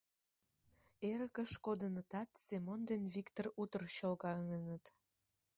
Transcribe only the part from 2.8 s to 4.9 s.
ден Виктыр утыр чолгаҥыныт.